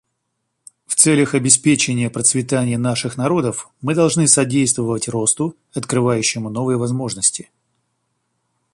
В 0.87 0.95
целях 0.95 1.35
обеспечения 1.35 2.09
процветания 2.09 2.79
наших 2.79 3.17
народов 3.17 3.69
мы 3.81 3.93
должны 3.93 4.27
содействовать 4.27 5.07
росту, 5.07 5.55
открывающему 5.75 6.49
новые 6.49 6.79
возможности. 6.79 7.51